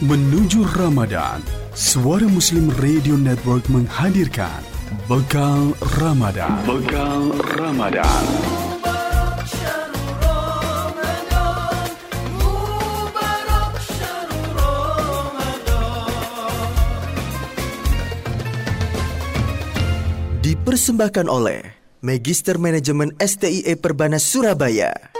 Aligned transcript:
Menuju 0.00 0.64
Ramadan, 0.80 1.44
Suara 1.76 2.24
Muslim 2.24 2.72
Radio 2.80 3.20
Network 3.20 3.68
menghadirkan 3.68 4.64
Bekal 5.04 5.76
Ramadan. 6.00 6.56
Bekal 6.64 7.36
Ramadan. 7.60 8.24
Dipersembahkan 20.40 21.28
oleh 21.28 21.76
Magister 22.00 22.56
Manajemen 22.56 23.12
STIE 23.20 23.76
Perbanas 23.76 24.24
Surabaya. 24.24 25.19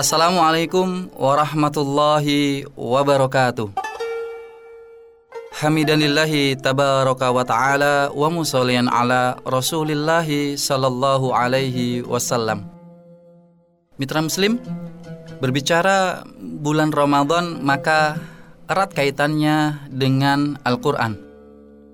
Assalamualaikum 0.00 1.12
warahmatullahi 1.12 2.64
wabarakatuh. 2.72 3.68
Hamidanillahi 5.60 6.56
tabaraka 6.56 7.28
wa 7.28 7.44
ta'ala 7.44 8.08
wa 8.08 8.32
musallian 8.32 8.88
ala 8.88 9.36
rasulillahi 9.44 10.56
sallallahu 10.56 11.36
alaihi 11.36 12.00
wasallam. 12.00 12.64
Mitra 14.00 14.24
Muslim, 14.24 14.56
berbicara 15.36 16.24
bulan 16.40 16.96
Ramadan 16.96 17.60
maka 17.60 18.16
erat 18.72 18.96
kaitannya 18.96 19.84
dengan 19.92 20.56
Al-Quran. 20.64 21.20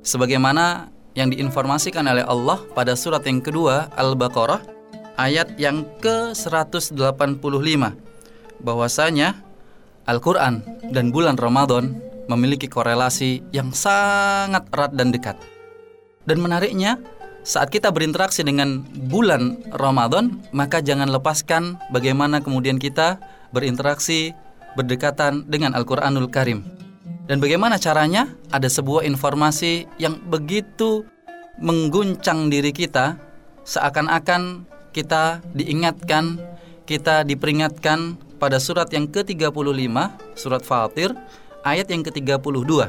Sebagaimana 0.06 0.94
yang 1.18 1.34
diinformasikan 1.34 2.06
oleh 2.06 2.22
Allah 2.22 2.62
pada 2.70 2.94
surat 2.94 3.26
yang 3.26 3.42
kedua 3.42 3.90
Al-Baqarah 3.98 4.75
ayat 5.16 5.56
yang 5.60 5.84
ke-185 6.00 6.94
bahwasanya 8.62 9.36
Al-Qur'an 10.06 10.62
dan 10.94 11.10
bulan 11.10 11.34
Ramadan 11.34 11.98
memiliki 12.30 12.70
korelasi 12.70 13.42
yang 13.50 13.74
sangat 13.74 14.68
erat 14.70 14.92
dan 14.94 15.10
dekat. 15.10 15.36
Dan 16.26 16.42
menariknya, 16.42 16.98
saat 17.46 17.70
kita 17.70 17.94
berinteraksi 17.94 18.42
dengan 18.42 18.82
bulan 19.10 19.62
Ramadan, 19.74 20.42
maka 20.50 20.82
jangan 20.82 21.10
lepaskan 21.10 21.78
bagaimana 21.94 22.42
kemudian 22.42 22.78
kita 22.82 23.18
berinteraksi 23.54 24.34
berdekatan 24.74 25.46
dengan 25.46 25.74
Al-Qur'anul 25.74 26.30
Karim. 26.30 26.66
Dan 27.26 27.42
bagaimana 27.42 27.78
caranya? 27.78 28.30
Ada 28.54 28.70
sebuah 28.70 29.02
informasi 29.06 29.86
yang 29.98 30.18
begitu 30.30 31.06
mengguncang 31.58 32.50
diri 32.50 32.70
kita 32.70 33.18
seakan-akan 33.66 34.66
kita 34.96 35.44
diingatkan, 35.52 36.40
kita 36.88 37.20
diperingatkan 37.28 38.16
pada 38.40 38.56
surat 38.56 38.88
yang 38.88 39.04
ke-35, 39.04 39.52
surat 40.32 40.64
Fatir, 40.64 41.12
ayat 41.60 41.92
yang 41.92 42.00
ke-32. 42.00 42.88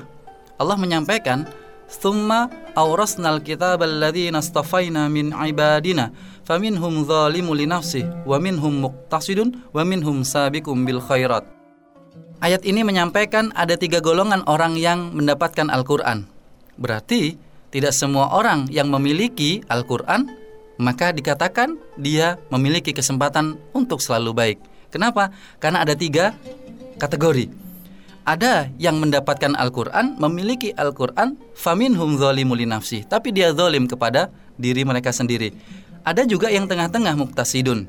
Allah 0.56 0.78
menyampaikan, 0.80 1.44
"Tsumma 1.92 2.48
awrasnal 2.80 3.44
kitab 3.44 3.84
alladhina 3.84 4.40
astafaina 4.40 5.12
min 5.12 5.36
ibadina, 5.36 6.16
faminhum 6.48 7.04
zalimu 7.04 7.52
li 7.52 7.68
nafsihi 7.68 8.24
wa 8.24 8.40
minhum 8.40 8.88
muqtasidun 8.88 9.68
wa 9.76 9.84
minhum 9.84 10.24
sabiqum 10.24 10.88
bil 10.88 11.04
khairat." 11.04 11.44
Ayat 12.40 12.64
ini 12.64 12.88
menyampaikan 12.88 13.52
ada 13.58 13.76
tiga 13.76 14.00
golongan 14.00 14.48
orang 14.48 14.80
yang 14.80 15.12
mendapatkan 15.12 15.68
Al-Quran. 15.74 16.30
Berarti 16.78 17.36
tidak 17.74 17.92
semua 17.92 18.32
orang 18.32 18.70
yang 18.70 18.94
memiliki 18.94 19.66
Al-Quran 19.68 20.47
maka 20.78 21.10
dikatakan 21.12 21.78
dia 21.98 22.38
memiliki 22.54 22.94
kesempatan 22.94 23.58
untuk 23.74 24.00
selalu 24.02 24.32
baik. 24.34 24.60
Kenapa? 24.94 25.34
Karena 25.60 25.84
ada 25.84 25.98
tiga 25.98 26.38
kategori. 27.02 27.50
Ada 28.28 28.68
yang 28.76 29.00
mendapatkan 29.00 29.56
Al-Quran, 29.56 30.20
memiliki 30.20 30.76
Al-Quran, 30.76 31.40
faminhum 31.56 32.20
zolimu 32.20 32.60
nafsi, 32.68 33.08
tapi 33.08 33.32
dia 33.32 33.56
zolim 33.56 33.88
kepada 33.88 34.28
diri 34.60 34.84
mereka 34.84 35.16
sendiri. 35.16 35.56
Ada 36.04 36.28
juga 36.28 36.52
yang 36.52 36.68
tengah-tengah 36.68 37.16
muktasidun. 37.16 37.88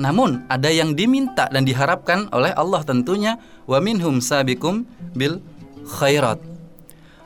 Namun 0.00 0.48
ada 0.48 0.72
yang 0.72 0.96
diminta 0.96 1.46
dan 1.52 1.62
diharapkan 1.68 2.26
oleh 2.32 2.50
Allah 2.56 2.82
tentunya 2.82 3.38
wa 3.68 3.78
minhum 3.78 4.18
sabikum 4.18 4.88
bil 5.14 5.38
khairat. 5.84 6.40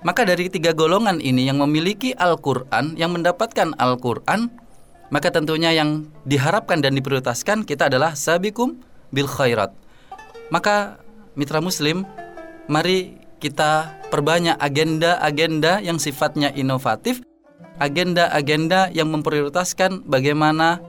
Maka 0.04 0.28
dari 0.28 0.52
tiga 0.52 0.76
golongan 0.76 1.24
ini 1.24 1.48
yang 1.48 1.58
memiliki 1.62 2.12
Al-Quran, 2.12 3.00
yang 3.00 3.16
mendapatkan 3.16 3.74
Al-Quran, 3.80 4.65
maka 5.10 5.30
tentunya 5.30 5.70
yang 5.72 6.10
diharapkan 6.26 6.82
dan 6.82 6.98
diprioritaskan 6.98 7.62
kita 7.62 7.86
adalah 7.86 8.18
sabikum 8.18 8.80
bil 9.14 9.30
khairat. 9.30 9.70
Maka 10.50 11.02
mitra 11.34 11.62
muslim, 11.62 12.06
mari 12.66 13.18
kita 13.38 14.00
perbanyak 14.08 14.56
agenda-agenda 14.58 15.82
yang 15.82 16.00
sifatnya 16.00 16.50
inovatif, 16.54 17.22
agenda-agenda 17.78 18.90
yang 18.90 19.12
memprioritaskan 19.12 20.06
bagaimana 20.06 20.80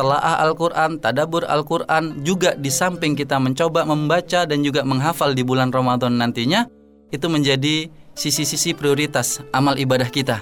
telaah 0.00 0.40
Al-Quran, 0.48 0.96
tadabur 0.96 1.44
Al-Quran, 1.44 2.24
juga 2.24 2.56
di 2.56 2.72
samping 2.72 3.12
kita 3.12 3.36
mencoba 3.36 3.84
membaca 3.84 4.48
dan 4.48 4.64
juga 4.64 4.80
menghafal 4.80 5.36
di 5.36 5.44
bulan 5.44 5.68
Ramadan 5.68 6.16
nantinya, 6.16 6.64
itu 7.12 7.26
menjadi 7.28 7.92
sisi-sisi 8.16 8.72
prioritas 8.72 9.44
amal 9.52 9.76
ibadah 9.76 10.08
kita. 10.08 10.40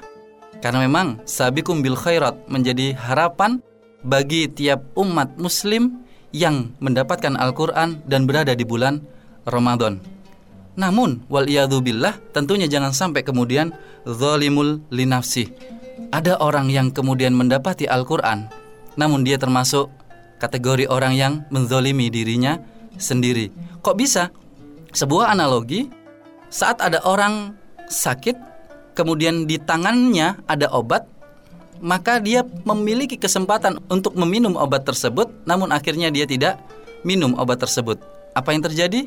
Karena 0.59 0.83
memang 0.83 1.23
sabikum 1.23 1.81
bil 1.81 1.95
khairat 1.95 2.51
menjadi 2.51 2.95
harapan 2.99 3.63
bagi 4.03 4.51
tiap 4.51 4.83
umat 4.99 5.39
muslim 5.39 6.03
yang 6.35 6.75
mendapatkan 6.83 7.35
Al-Quran 7.39 8.03
dan 8.05 8.27
berada 8.29 8.53
di 8.53 8.67
bulan 8.67 9.01
Ramadan. 9.49 10.03
Namun, 10.79 11.27
wal 11.27 11.51
billah 11.83 12.15
tentunya 12.31 12.71
jangan 12.71 12.95
sampai 12.95 13.27
kemudian 13.27 13.75
zalimul 14.07 14.79
linafsi. 14.95 15.51
Ada 16.15 16.39
orang 16.39 16.71
yang 16.71 16.95
kemudian 16.95 17.35
mendapati 17.35 17.91
Al-Quran, 17.91 18.47
namun 18.95 19.27
dia 19.27 19.35
termasuk 19.35 19.91
kategori 20.39 20.87
orang 20.87 21.19
yang 21.19 21.33
menzolimi 21.51 22.07
dirinya 22.07 22.63
sendiri. 22.95 23.51
Kok 23.83 23.97
bisa? 23.99 24.31
Sebuah 24.95 25.35
analogi, 25.35 25.91
saat 26.49 26.79
ada 26.79 27.03
orang 27.03 27.59
sakit, 27.91 28.58
kemudian 28.99 29.47
di 29.47 29.63
tangannya 29.63 30.43
ada 30.51 30.67
obat, 30.75 31.07
maka 31.79 32.19
dia 32.19 32.43
memiliki 32.67 33.15
kesempatan 33.15 33.79
untuk 33.87 34.19
meminum 34.19 34.59
obat 34.59 34.83
tersebut, 34.83 35.31
namun 35.47 35.71
akhirnya 35.71 36.11
dia 36.11 36.27
tidak 36.27 36.59
minum 37.07 37.39
obat 37.39 37.63
tersebut. 37.63 38.03
Apa 38.35 38.51
yang 38.51 38.67
terjadi? 38.67 39.07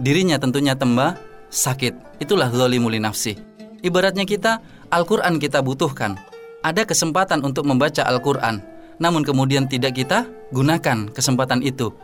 Dirinya 0.00 0.40
tentunya 0.40 0.72
tembah 0.72 1.20
sakit. 1.52 2.22
Itulah 2.24 2.48
zalimul 2.48 2.96
nafsi. 2.96 3.36
Ibaratnya 3.84 4.24
kita, 4.24 4.64
Al-Quran 4.88 5.36
kita 5.36 5.60
butuhkan. 5.60 6.16
Ada 6.64 6.88
kesempatan 6.88 7.44
untuk 7.44 7.68
membaca 7.68 8.02
Al-Quran, 8.02 8.64
namun 8.98 9.22
kemudian 9.22 9.68
tidak 9.70 9.94
kita 10.00 10.26
gunakan 10.50 11.12
kesempatan 11.12 11.62
itu. 11.62 11.94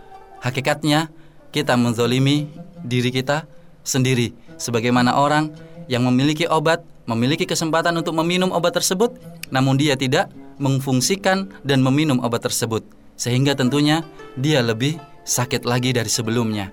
Hakikatnya, 0.44 1.08
kita 1.50 1.74
menzolimi 1.74 2.52
diri 2.84 3.10
kita 3.10 3.48
sendiri. 3.82 4.36
Sebagaimana 4.60 5.18
orang 5.18 5.50
yang 5.90 6.06
memiliki 6.06 6.46
obat, 6.46 6.86
memiliki 7.04 7.44
kesempatan 7.44 7.96
untuk 7.96 8.16
meminum 8.16 8.52
obat 8.52 8.76
tersebut, 8.76 9.16
namun 9.52 9.76
dia 9.76 9.94
tidak 9.94 10.32
mengfungsikan 10.56 11.50
dan 11.66 11.84
meminum 11.84 12.22
obat 12.22 12.46
tersebut, 12.46 12.84
sehingga 13.18 13.52
tentunya 13.56 14.02
dia 14.40 14.64
lebih 14.64 14.96
sakit 15.24 15.64
lagi 15.68 15.92
dari 15.92 16.08
sebelumnya. 16.08 16.72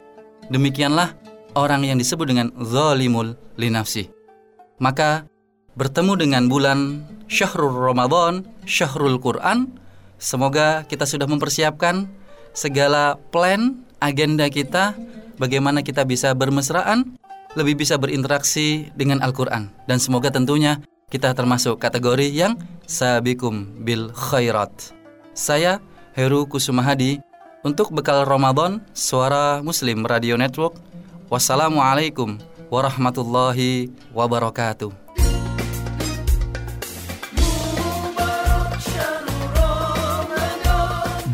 Demikianlah 0.52 1.16
orang 1.56 1.88
yang 1.88 1.98
disebut 2.00 2.28
dengan 2.28 2.48
zalimul 2.60 3.36
linafsi. 3.56 4.12
Maka 4.82 5.28
bertemu 5.76 6.14
dengan 6.20 6.44
bulan 6.52 7.06
Syahrul 7.32 7.72
Ramadan, 7.72 8.44
Syahrul 8.68 9.22
Quran, 9.22 9.72
semoga 10.20 10.84
kita 10.88 11.08
sudah 11.08 11.28
mempersiapkan 11.30 12.12
segala 12.52 13.16
plan, 13.32 13.80
agenda 14.04 14.52
kita, 14.52 14.98
bagaimana 15.40 15.80
kita 15.86 16.04
bisa 16.04 16.36
bermesraan 16.36 17.16
lebih 17.56 17.84
bisa 17.84 18.00
berinteraksi 18.00 18.92
dengan 18.96 19.20
Al-Quran 19.20 19.72
dan 19.88 19.98
semoga 20.00 20.32
tentunya 20.32 20.80
kita 21.12 21.36
termasuk 21.36 21.76
kategori 21.76 22.32
yang 22.32 22.56
sabikum 22.88 23.84
bil 23.84 24.16
khairat. 24.16 24.72
Saya 25.36 25.84
Heru 26.16 26.48
Kusumahadi 26.48 27.20
untuk 27.68 27.92
bekal 27.92 28.24
Ramadan 28.24 28.80
Suara 28.96 29.60
Muslim 29.60 30.08
Radio 30.08 30.40
Network. 30.40 30.80
Wassalamualaikum 31.28 32.40
warahmatullahi 32.72 33.92
wabarakatuh. 34.16 34.92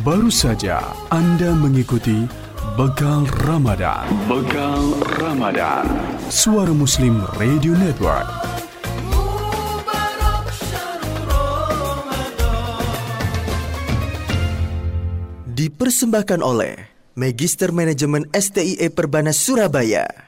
Baru 0.01 0.31
saja 0.31 0.79
Anda 1.11 1.51
mengikuti 1.51 2.46
Bekal 2.77 3.25
Ramadan. 3.41 4.05
Bekal 4.29 5.01
Ramadan. 5.17 5.81
Suara 6.29 6.69
Muslim 6.69 7.25
Radio 7.41 7.73
Network. 7.73 8.29
Dipersembahkan 15.57 16.45
oleh 16.45 16.77
Magister 17.17 17.73
Manajemen 17.73 18.29
STIE 18.29 18.93
Perbanas 18.93 19.41
Surabaya. 19.41 20.26